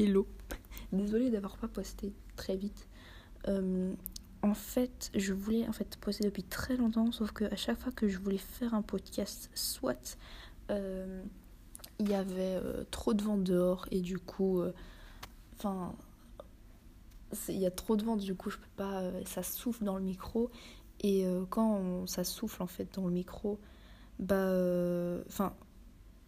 [0.00, 0.28] Hello.
[0.92, 2.86] Désolée d'avoir pas posté très vite.
[3.48, 3.92] Euh,
[4.42, 7.90] en fait, je voulais en fait poster depuis très longtemps, sauf que à chaque fois
[7.90, 10.16] que je voulais faire un podcast, soit
[10.70, 11.20] euh,
[11.98, 14.62] il y avait euh, trop de vent dehors et du coup,
[15.56, 15.96] enfin,
[17.48, 20.04] il y a trop de vent, du coup je peux pas, ça souffle dans le
[20.04, 20.48] micro
[21.00, 23.58] et quand ça souffle en fait dans le micro,
[24.20, 24.52] bah,
[25.26, 25.56] enfin,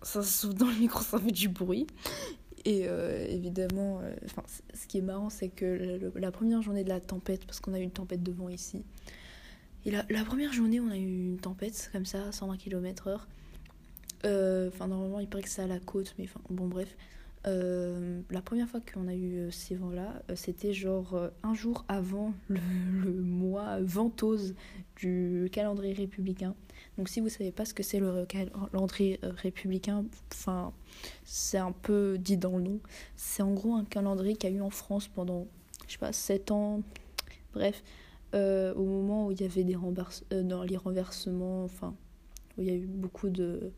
[0.03, 1.87] ça souffle dans le micro, ça fait du bruit
[2.65, 4.43] et euh, évidemment, euh, enfin,
[4.75, 7.81] ce qui est marrant, c'est que la première journée de la tempête, parce qu'on a
[7.81, 8.85] eu une tempête de vent ici,
[9.87, 13.21] et la, la, première journée, on a eu une tempête comme ça, 120 km/h.
[14.27, 16.95] Euh, enfin, normalement, il paraît que c'est à la côte, mais enfin, bon, bref.
[17.47, 21.85] Euh, la première fois qu'on a eu euh, ces vents-là, euh, c'était genre un jour
[21.89, 22.61] avant le,
[23.11, 24.55] mois ventose
[24.97, 26.55] du calendrier républicain.
[26.99, 30.73] Donc si vous savez pas ce que c'est le calendrier républicain, enfin
[31.25, 32.81] c'est un peu dit dans le nom.
[33.17, 35.47] C'est en gros un calendrier qu'il y a eu en France pendant,
[35.87, 36.83] je sais pas, 7 ans.
[37.55, 37.83] Bref,
[38.35, 39.77] au moment où il y avait des
[40.43, 41.95] dans les renversements, enfin
[42.59, 43.73] où il y a eu beaucoup de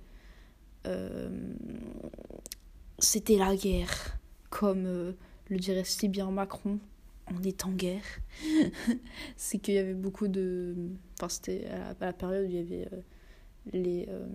[2.98, 4.18] c'était la guerre,
[4.50, 5.12] comme euh,
[5.48, 6.78] le dirait si bien Macron,
[7.26, 8.04] on est en guerre.
[9.36, 10.74] c'est qu'il y avait beaucoup de...
[11.18, 13.00] Enfin, c'était à, la période où il y avait euh,
[13.72, 14.06] les...
[14.08, 14.26] Euh,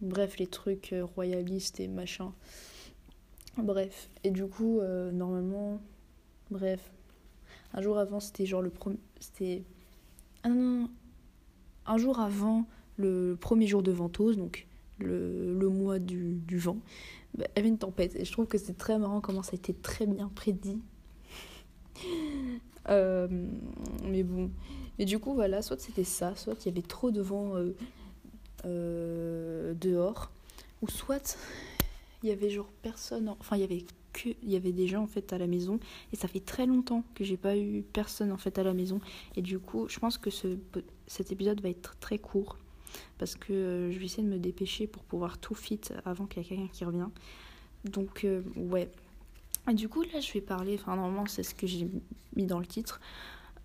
[0.00, 2.32] bref, les trucs royalistes et machin.
[3.58, 5.80] Bref, et du coup, normalement,
[6.50, 6.92] bref,
[7.72, 8.98] un jour avant, c'était genre le premier...
[9.18, 9.62] C'était...
[10.42, 10.50] Ah
[11.88, 14.66] un jour avant le premier jour de Ventose, donc
[14.98, 16.78] le, mois du vent,
[17.36, 18.16] bah, avait une tempête.
[18.16, 20.80] Et je trouve que c'est très marrant comment ça a été très bien prédit.
[22.88, 23.28] euh,
[24.04, 24.50] mais bon.
[24.98, 27.76] Mais du coup, voilà, soit c'était ça, soit il y avait trop de vent euh,
[28.64, 30.30] euh, dehors,
[30.80, 31.36] ou soit
[32.22, 33.28] il y avait genre personne.
[33.40, 33.84] Enfin, il y avait
[34.24, 35.78] il y avait des gens en fait à la maison
[36.10, 38.98] et ça fait très longtemps que j'ai pas eu personne en fait à la maison
[39.36, 40.56] et du coup je pense que ce,
[41.06, 42.56] cet épisode va être très court
[43.18, 46.42] parce que euh, je vais essayer de me dépêcher pour pouvoir tout fit avant qu'il
[46.42, 47.08] y ait quelqu'un qui revient.
[47.84, 48.90] Donc, euh, ouais.
[49.72, 51.88] Du coup, là, je vais parler, enfin, normalement, c'est ce que j'ai
[52.36, 53.00] mis dans le titre.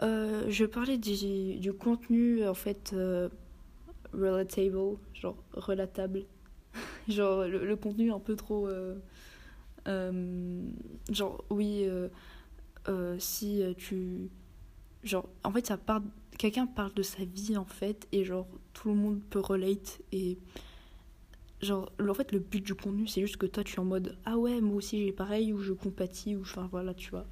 [0.02, 2.96] Euh, je vais parler du, du contenu, en fait,
[4.14, 6.24] relatable, genre relatable.
[7.08, 8.68] genre, le, contenu un peu trop.
[9.86, 11.88] genre, oui,
[13.20, 14.30] si tu.
[15.04, 16.02] Genre, en fait, ça part
[16.42, 20.40] quelqu'un parle de sa vie en fait et genre tout le monde peut relate et
[21.62, 24.18] genre en fait le but du contenu c'est juste que toi tu es en mode
[24.26, 27.28] ah ouais moi aussi j'ai pareil ou je compatis ou enfin voilà tu vois.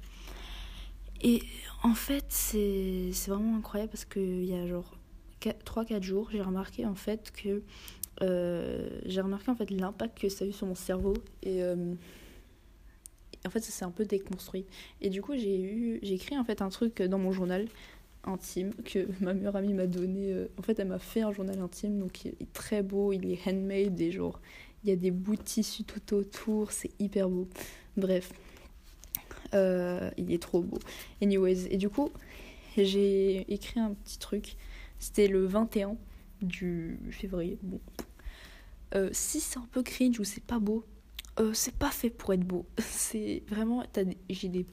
[1.22, 1.42] Et
[1.82, 4.96] en fait c'est vraiment incroyable parce qu'il y a genre
[5.42, 7.62] 3-4 jours j'ai remarqué en fait que
[8.22, 11.94] euh, j'ai remarqué en fait l'impact que ça a eu sur mon cerveau et euh,
[13.46, 14.66] en fait ça s'est un peu déconstruit
[15.00, 17.66] et du coup j'ai eu j'ai écrit en fait un truc dans mon journal
[18.24, 20.32] intime que ma meilleure amie m'a donné.
[20.32, 23.30] Euh, en fait, elle m'a fait un journal intime, donc il est très beau, il
[23.30, 24.40] est handmade, des genre,
[24.84, 27.48] il y a des bouts de tissu tout autour, c'est hyper beau.
[27.96, 28.32] Bref,
[29.54, 30.78] euh, il est trop beau.
[31.22, 32.10] Anyways, et du coup,
[32.76, 34.56] j'ai écrit un petit truc.
[34.98, 35.96] C'était le 21
[36.42, 37.58] du février.
[37.62, 37.80] Bon.
[38.94, 40.84] Euh, si c'est un peu cringe ou c'est pas beau,
[41.54, 42.66] c'est pas fait pour être beau.
[42.78, 43.84] C'est vraiment.
[44.28, 44.66] J'ai des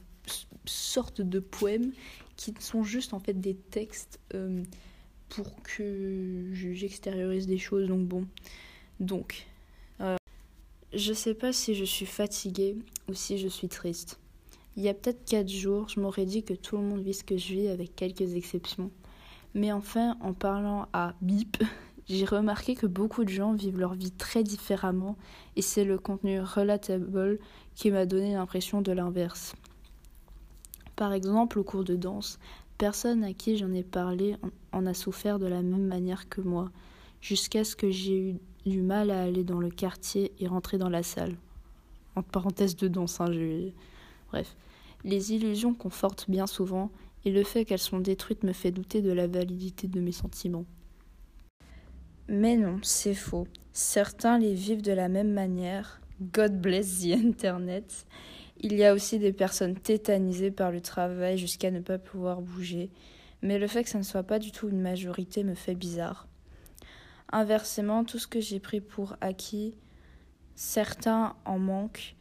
[0.66, 1.91] sortes de poèmes
[2.35, 4.63] qui sont juste en fait des textes euh,
[5.29, 7.88] pour que j'extériorise des choses.
[7.88, 8.28] Donc bon,
[9.00, 9.47] donc
[10.01, 10.17] euh,
[10.94, 12.75] je sais pas si je suis fatiguée
[13.09, 14.19] ou si je suis triste.
[14.75, 17.23] Il y a peut-être quatre jours, je m'aurais dit que tout le monde vit ce
[17.23, 18.91] que je vis avec quelques exceptions.
[19.55, 21.57] Mais enfin, en parlant à Bip,
[22.09, 25.18] j'ai remarqué que beaucoup de gens vivent leur vie très différemment
[25.56, 27.40] et c'est le contenu relatable
[27.75, 29.56] qui m'a donné l'impression de l'inverse.
[30.96, 32.40] Par exemple, au cours de danse,
[32.78, 34.38] personne à qui j'en ai parlé
[34.72, 36.72] en a souffert de la même manière que moi,
[37.22, 38.35] jusqu'à ce que j'ai eu
[38.66, 41.35] du mal à aller dans le quartier et rentrer dans la salle.
[42.16, 43.31] Entre parenthèses de danse, hein.
[44.29, 44.55] Bref.
[45.03, 46.90] Les illusions confortent bien souvent,
[47.26, 50.66] et le fait qu'elles sont détruites me fait douter de la validité de mes sentiments.
[52.29, 53.47] Mais non, c'est faux.
[53.72, 56.02] Certains les vivent de la même manière.
[56.22, 58.06] God bless the Internet.
[58.59, 62.90] Il y a aussi des personnes tétanisées par le travail jusqu'à ne pas pouvoir bouger,
[63.41, 66.28] mais le fait que ça ne soit pas du tout une majorité me fait bizarre.
[67.32, 69.76] Inversement, tout ce que j'ai pris pour acquis,
[70.56, 72.16] certains en manquent,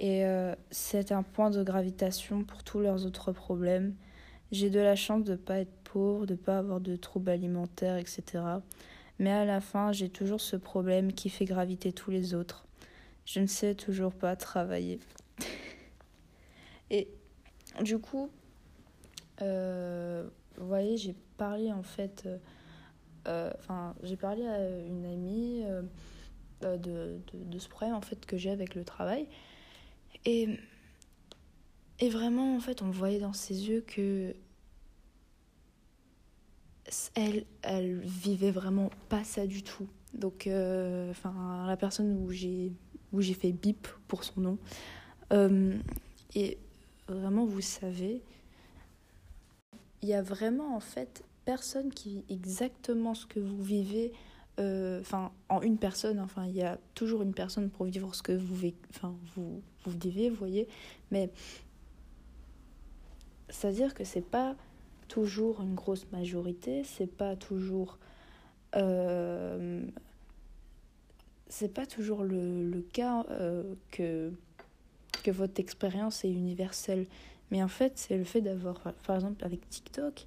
[0.00, 3.94] et euh, c'est un point de gravitation pour tous leurs autres problèmes.
[4.50, 7.30] J'ai de la chance de ne pas être pauvre, de ne pas avoir de troubles
[7.30, 8.42] alimentaires, etc.
[9.18, 12.66] Mais à la fin, j'ai toujours ce problème qui fait graviter tous les autres.
[13.24, 15.00] Je ne sais toujours pas travailler.
[16.90, 17.08] Et
[17.82, 18.30] du coup,
[19.42, 22.38] euh, vous voyez, j'ai parlé en fait, euh,
[23.26, 23.52] euh,
[24.02, 25.64] j'ai parlé à une amie
[26.62, 29.26] de, de, de, ce problème en fait que j'ai avec le travail.
[30.24, 30.48] Et,
[32.00, 34.34] et vraiment, en fait, on voyait dans ses yeux que
[37.14, 39.86] elle, elle vivait vraiment pas ça du tout.
[40.14, 40.48] Donc,
[41.10, 42.72] enfin, la personne où j'ai
[43.12, 44.58] où j'ai fait bip pour son nom.
[46.34, 46.58] et
[47.08, 48.22] vraiment, vous savez,
[50.02, 54.12] il y a vraiment en fait personne qui vit exactement ce que vous vivez.
[54.58, 58.22] Euh, enfin, en une personne, enfin, il y a toujours une personne pour vivre ce
[58.22, 58.54] que vous,
[59.34, 60.68] vous, vivez, vous voyez.
[61.10, 61.30] Mais
[63.48, 64.56] c'est-à-dire que c'est pas
[65.08, 67.98] toujours une grosse majorité, c'est pas toujours.
[68.76, 69.82] Euh,
[71.48, 74.30] c'est pas toujours le, le cas euh, que,
[75.24, 77.06] que votre expérience est universelle.
[77.50, 80.26] Mais en fait, c'est le fait d'avoir, par exemple, avec TikTok,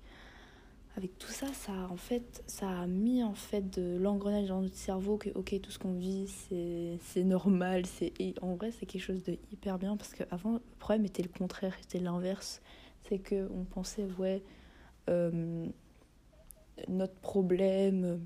[0.97, 4.75] avec tout ça, ça en fait, ça a mis en fait de l'engrenage dans notre
[4.75, 8.11] cerveau que ok, tout ce qu'on vit, c'est normal, c'est
[8.41, 11.73] en vrai c'est quelque chose de hyper bien parce qu'avant le problème était le contraire,
[11.81, 12.61] c'était l'inverse,
[13.07, 14.41] c'est que on pensait ouais
[15.07, 18.25] notre problème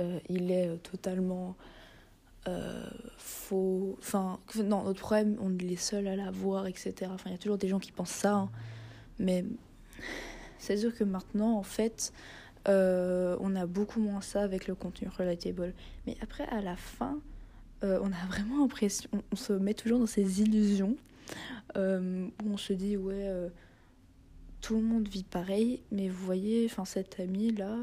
[0.00, 1.56] euh, il est totalement
[2.48, 3.96] euh, faux.
[3.98, 7.10] Enfin, non, notre problème, on est les seuls à l'avoir, etc.
[7.12, 8.34] Enfin, il y a toujours des gens qui pensent ça.
[8.34, 8.50] Hein.
[9.18, 9.44] Mais
[10.58, 12.12] c'est sûr que maintenant, en fait,
[12.68, 15.72] euh, on a beaucoup moins ça avec le contenu relatable.
[16.06, 17.18] Mais après, à la fin,
[17.82, 19.08] euh, on a vraiment l'impression.
[19.32, 20.96] On, se met toujours dans ces illusions
[21.74, 23.30] où on se dit, ouais,
[24.60, 25.82] tout le monde vit pareil.
[25.90, 27.78] Mais vous voyez, enfin, cette amie-là.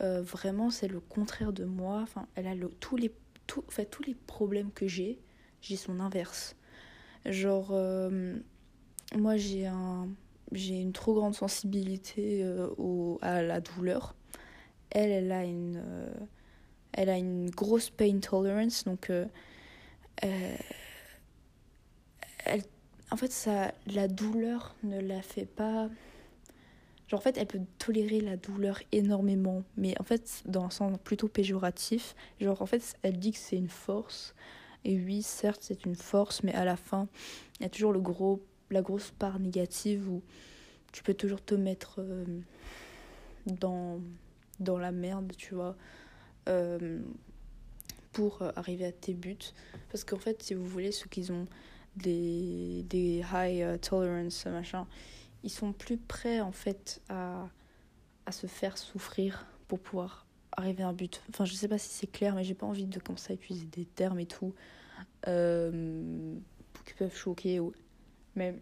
[0.00, 2.00] vraiment, c'est le contraire de moi.
[2.02, 3.12] Enfin, elle a le, tous les
[3.46, 5.18] tout, fait, tous les problèmes que j'ai,
[5.60, 6.56] j'ai son inverse.
[7.26, 8.34] Genre, euh,
[9.16, 10.08] moi j'ai un,
[10.52, 14.14] j'ai une trop grande sensibilité euh, au, à la douleur.
[14.90, 16.14] Elle, elle a une, euh,
[16.92, 19.10] elle a une grosse pain tolerance, donc
[20.16, 20.58] elle,
[23.12, 25.88] en fait, ça, la douleur ne la fait pas
[27.12, 30.98] Genre, en fait, elle peut tolérer la douleur énormément, mais en fait, dans un sens
[31.04, 32.14] plutôt péjoratif.
[32.40, 34.34] Genre, en fait, elle dit que c'est une force.
[34.86, 37.08] Et oui, certes, c'est une force, mais à la fin,
[37.60, 40.22] il y a toujours le gros, la grosse part négative où
[40.90, 42.24] tu peux toujours te mettre euh,
[43.44, 44.00] dans,
[44.58, 45.76] dans la merde, tu vois,
[46.48, 46.98] euh,
[48.12, 49.52] pour arriver à tes buts.
[49.90, 51.46] Parce qu'en fait, si vous voulez, ceux qui ont
[51.96, 54.86] des, des high euh, tolerance, machin,
[55.42, 57.48] ils sont plus prêts en fait à,
[58.26, 61.22] à se faire souffrir pour pouvoir arriver à un but.
[61.30, 63.66] Enfin, je sais pas si c'est clair, mais j'ai pas envie de commencer à utiliser
[63.66, 64.54] des termes et tout
[65.28, 66.34] euh,
[66.84, 67.60] qui peuvent choquer.
[67.60, 67.72] Ou...
[68.36, 68.58] Mais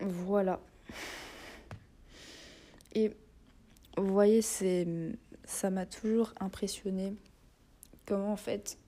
[0.00, 0.60] voilà.
[2.94, 3.12] Et
[3.96, 7.14] vous voyez, ça m'a toujours impressionné
[8.06, 8.78] comment en fait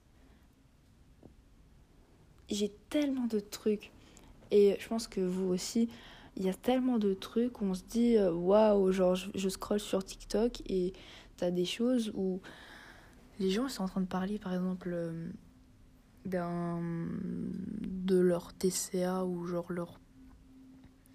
[2.49, 3.93] j'ai tellement de trucs.
[4.51, 5.89] Et je pense que vous aussi
[6.39, 9.49] il y a tellement de trucs où on se dit euh, waouh, genre je, je,
[9.49, 10.93] scroll sur TikTok et
[11.37, 12.41] t'as des choses où
[13.41, 15.31] les gens sont en train de parler par exemple euh,
[16.25, 16.81] d'un
[17.81, 19.99] de leur TCA ou genre leur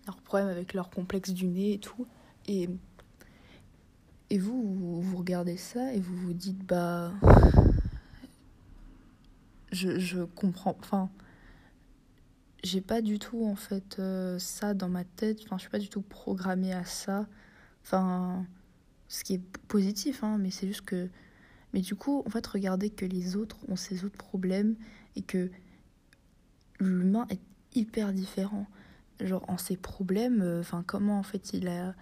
[0.06, 2.06] leur problème avec leur complexe du nez et tout.
[2.48, 2.70] Et
[4.30, 7.14] et vous, vous, vous regardez ça et vous vous dites bah
[9.72, 11.10] je je comprends enfin
[12.64, 15.40] j'ai pas du tout en fait euh, ça dans ma tête.
[15.46, 17.28] Enfin je suis pas du tout programmée à ça.
[17.84, 18.46] Enfin
[19.10, 21.10] ce qui est positif hein mais c'est juste que
[21.74, 24.76] mais du coup en fait regardez que les autres ont ces autres problèmes
[25.16, 25.52] et que
[26.80, 27.42] l'humain est
[27.76, 28.66] hyper différent.
[29.20, 31.94] Genre en ses problèmes euh, enfin comment en fait il a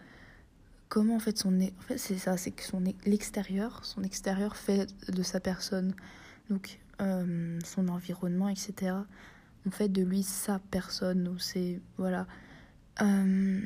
[0.90, 4.88] comment en fait son en fait c'est ça c'est que son l'extérieur son extérieur fait
[5.10, 5.96] de sa personne.
[6.50, 8.94] Donc euh, son environnement etc
[9.66, 12.28] on fait de lui sa personne ou c'est voilà.
[13.02, 13.62] Euh,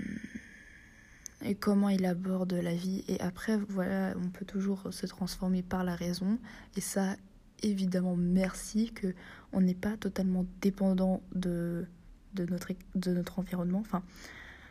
[1.42, 3.04] et comment il aborde la vie.
[3.08, 6.40] Et après voilà on peut toujours se transformer par la raison.
[6.76, 7.16] Et ça
[7.64, 9.14] évidemment merci que
[9.54, 11.86] on n'est pas totalement dépendant de
[12.34, 13.80] de notre de notre environnement.
[13.80, 14.04] Enfin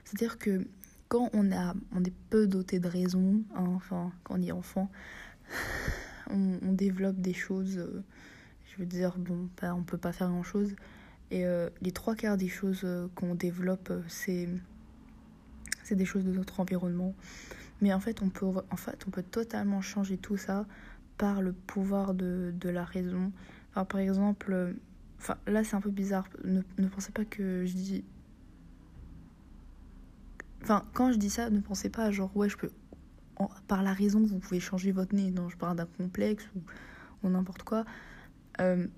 [0.05, 0.67] c'est à dire que
[1.09, 4.91] quand on a on est peu doté de raison hein, enfin quand on est enfant
[6.31, 8.03] on, développe des choses euh,
[8.65, 10.75] je veux dire bon bah, on peut pas faire grand chose
[11.35, 14.49] et euh, les trois quarts des choses euh, qu'on développe, euh, c'est
[15.83, 17.13] c'est des choses de notre environnement.
[17.83, 20.65] Mais en fait, on peut, en fait, on peut totalement changer tout ça
[21.19, 23.33] par le pouvoir de, de la raison.
[23.75, 24.77] Par exemple,
[25.19, 26.29] enfin, là c'est un peu bizarre.
[26.45, 28.05] Ne, ne pensez pas que je dis
[30.63, 32.71] Enfin, quand je dis ça, ne pensez pas genre, ouais, je peux.
[33.67, 35.31] par la raison, vous pouvez changer votre nez.
[35.33, 36.61] Non, je parle d'un complexe ou,
[37.27, 37.85] ou n'importe quoi.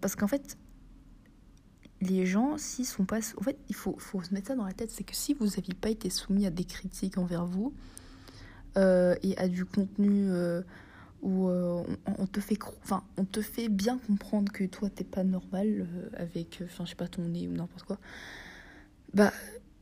[0.00, 0.59] Parce qu'en fait,
[2.00, 3.19] les gens, s'ils sont pas.
[3.38, 5.47] En fait, il faut, faut se mettre ça dans la tête c'est que si vous
[5.47, 7.73] n'aviez pas été soumis à des critiques envers vous
[8.76, 10.62] euh, et à du contenu euh,
[11.23, 15.88] où on, te fait enfin, on te fait bien comprendre que toi, t'es pas normal
[16.17, 17.99] avec, enfin, je sais pas, ton nez ou n'importe quoi,
[19.15, 19.33] bah,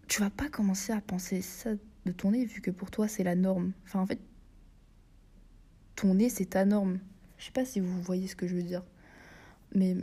[0.07, 1.71] tu vas pas commencer à penser ça
[2.07, 3.73] de ton nez vu que pour toi, c'est la norme.
[3.85, 4.21] Enfin, en fait,
[5.97, 6.99] ton nez, c'est ta norme.
[7.39, 8.83] Je sais pas si vous voyez ce que je veux dire.
[9.75, 9.97] Mais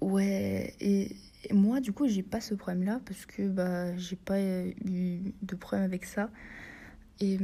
[0.00, 1.16] ouais, et,
[1.52, 4.74] moi du coup j'ai pas ce problème là parce que bah j'ai pas eu
[5.42, 6.30] de problème avec ça.
[7.20, 7.38] Et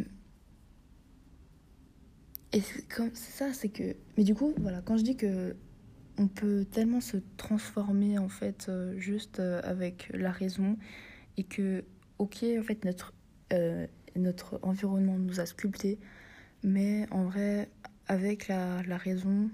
[2.52, 2.62] et
[2.94, 5.56] comme ça c'est que mais du coup voilà quand je dis que
[6.18, 10.78] on peut tellement se transformer en fait euh, juste euh, avec la raison
[11.36, 11.84] et que
[12.18, 13.12] ok en fait notre
[13.52, 13.86] euh,
[14.16, 15.98] notre environnement nous a sculpté
[16.62, 17.68] mais en vrai
[18.08, 19.50] avec la, la raison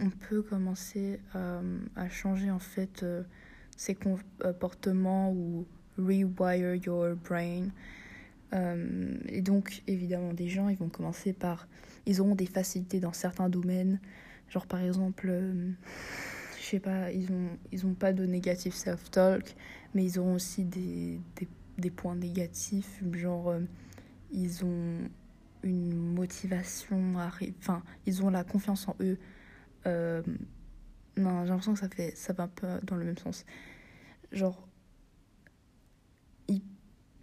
[0.00, 3.22] on peut commencer euh, à changer en fait euh,
[3.76, 5.66] ses comportements ou
[5.98, 7.68] rewire your brain.
[8.52, 11.68] Euh, et donc évidemment des gens ils vont commencer par
[12.04, 14.00] ils auront des facilités dans certains domaines
[14.48, 15.32] genre par exemple
[16.58, 19.54] je sais pas ils ont ils ont pas de négatif self talk
[19.94, 21.20] mais ils auront aussi des,
[21.78, 23.54] des, points négatifs genre
[24.32, 24.98] ils ont
[25.62, 27.14] une motivation
[27.60, 29.16] enfin ils ont la confiance en eux
[29.86, 30.22] euh,
[31.16, 33.44] non, j'ai l'impression que ça, fait, ça va un peu dans le même sens.
[34.32, 34.68] Genre,
[36.48, 36.62] ils,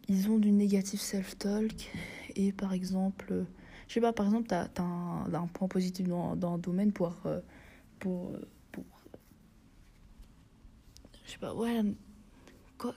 [0.07, 1.91] ils ont du négatif self-talk
[2.35, 3.45] et par exemple,
[3.87, 7.15] je sais pas, par exemple, t'as as un, point positif dans, dans un domaine pour,
[7.25, 7.41] euh,
[7.99, 8.33] pour,
[8.71, 8.85] pour.
[11.25, 11.81] Je sais pas, ouais,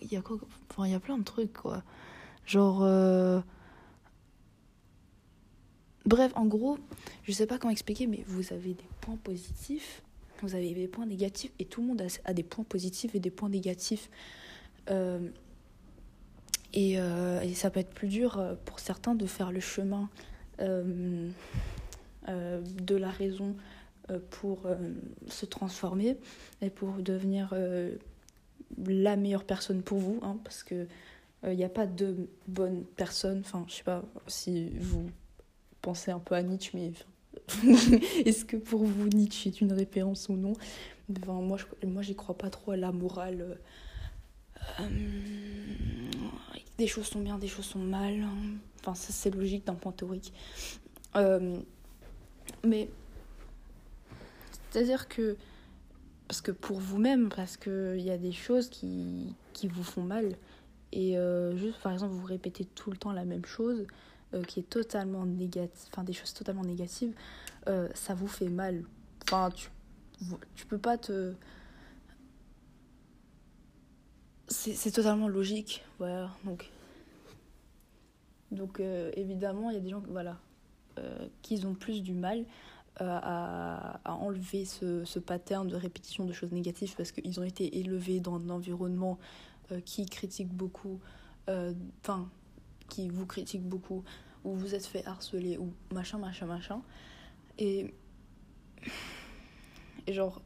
[0.02, 0.38] il y a quoi,
[0.70, 1.82] enfin, il y a plein de trucs, quoi.
[2.46, 2.82] Genre.
[2.82, 3.40] Euh,
[6.06, 6.78] Bref, en gros,
[7.24, 10.02] je sais pas comment expliquer, mais vous avez des points positifs,
[10.42, 13.30] vous avez des points négatifs, et tout le monde a, des points positifs et des
[13.30, 14.10] points négatifs.
[14.90, 15.28] Euh,
[16.76, 20.08] euh, et, ça peut être plus dur euh, pour certains de faire le chemin
[20.58, 21.32] de
[22.94, 23.56] la raison
[24.28, 24.68] pour
[25.26, 26.18] se transformer
[26.60, 27.54] et pour devenir
[28.86, 30.86] la meilleure personne pour vous, hein, parce que
[31.46, 33.40] il n'y a pas de bonne personne.
[33.40, 35.08] Enfin, je sais pas si vous
[35.82, 36.92] penser un peu à Nietzsche, mais
[38.24, 40.52] est-ce que pour vous Nietzsche est une référence ou non?
[41.26, 43.58] Moi, je, moi, j'y crois pas trop à la morale.
[44.80, 44.88] Euh,
[46.78, 48.26] des choses sont bien, des choses sont mal.
[48.80, 50.32] Enfin, ça, c'est logique d'un point théorique.
[51.16, 51.58] Euh,
[52.64, 52.88] mais
[54.70, 55.36] c'est-à-dire que
[56.28, 60.36] parce que pour vous-même, parce qu'il y a des choses qui, qui vous font mal,
[60.92, 63.84] et euh, juste par exemple, vous répétez tout le temps la même chose,
[64.32, 67.12] euh, qui est totalement négative, enfin des choses totalement négatives,
[67.66, 68.84] euh, ça vous fait mal.
[69.24, 69.70] Enfin, tu,
[70.54, 71.34] tu peux pas te.
[74.46, 76.30] C'est totalement logique, voilà.
[76.44, 76.70] Donc,
[78.52, 80.38] donc euh, évidemment, il y a des gens voilà,
[81.42, 82.44] qui ont plus du mal
[82.96, 87.78] à, à, enlever ce, ce, pattern de répétition de choses négatives parce qu'ils ont été
[87.78, 89.18] élevés dans un environnement
[89.84, 91.00] qui critique beaucoup,
[91.48, 92.28] enfin,
[92.90, 94.04] qui vous critique beaucoup,
[94.44, 96.82] ou vous êtes fait harceler, ou machin, machin, machin.
[97.58, 97.94] Et.
[100.06, 100.42] Et genre.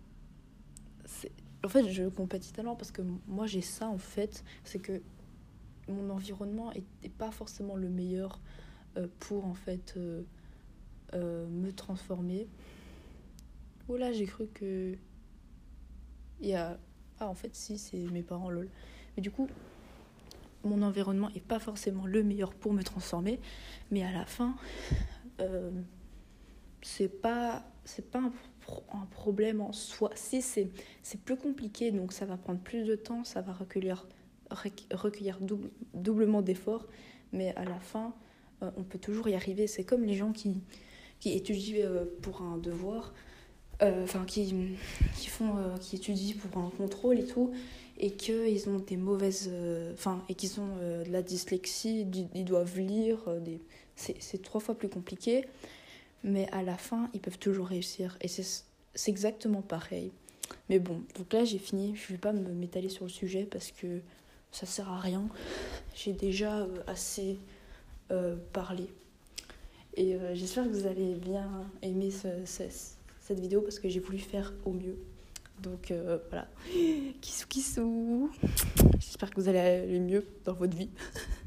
[1.65, 5.01] En fait, je compatis tellement parce que moi j'ai ça en fait, c'est que
[5.89, 6.71] mon environnement
[7.03, 8.39] n'est pas forcément le meilleur
[8.97, 10.23] euh, pour en fait euh,
[11.15, 12.49] euh, me transformer.
[13.89, 14.97] Oh là, j'ai cru que.
[16.41, 16.79] Il y a.
[17.21, 18.69] Ah, en fait, si, c'est mes parents, lol.
[19.17, 19.49] Mais du coup,
[20.65, 23.41] mon environnement est pas forcément le meilleur pour me transformer,
[23.91, 24.55] mais à la fin,
[25.41, 25.71] euh,
[26.83, 27.65] c'est pas
[28.11, 30.11] pas un, problème en soi.
[30.15, 30.71] Si c'est
[31.25, 34.07] plus compliqué, donc ça va prendre plus de temps, ça va recueillir
[34.51, 36.87] recueillir double, doublement d'efforts,
[37.33, 38.15] mais à la fin,
[38.63, 39.67] euh, on peut toujours y arriver.
[39.67, 40.63] C'est comme les gens qui
[41.21, 43.15] qui étudient euh, pour un devoir,
[44.03, 44.55] enfin qui
[45.17, 47.53] qui font qui étudient pour un contrôle et tout
[47.99, 49.49] et qu'ils ont des mauvaises.
[49.53, 53.19] Euh, enfin, et qu'ils ont euh, de la dyslexie, ils doivent lire.
[53.29, 53.61] Euh, des...
[53.97, 55.45] C'est trois fois plus compliqué,
[56.25, 58.19] mais à la fin, ils peuvent toujours réussir.
[58.21, 58.65] Et c'est
[59.07, 60.11] exactement pareil.
[60.69, 61.95] Mais bon, donc là, j'ai fini.
[61.95, 64.01] Je vais pas m'étaler sur le sujet parce que
[64.51, 65.29] ça sert à rien.
[65.95, 67.39] J'ai déjà assez
[68.53, 68.89] parlé.
[69.97, 71.49] Et j'espère que vous allez bien
[71.83, 72.29] aimer ce,
[73.25, 74.99] cette vidéo parce que j'ai voulu faire au mieux.
[75.63, 76.47] Donc euh, voilà,
[77.21, 78.31] kissou kissou.
[79.01, 80.91] J'espère que vous allez aller mieux dans votre vie.